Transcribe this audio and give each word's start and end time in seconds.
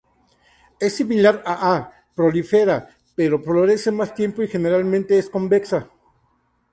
Es 0.79 0.95
similar 0.95 1.43
a 1.45 1.75
"A. 1.75 1.93
prolifera" 2.15 2.89
pero 3.15 3.37
florece 3.39 3.91
más 3.91 4.15
tiempo 4.15 4.41
y 4.41 4.47
generalmente 4.47 5.19
es 5.19 5.29
convexa. 5.29 5.91